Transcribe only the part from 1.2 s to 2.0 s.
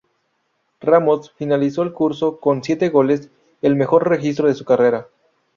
finalizó el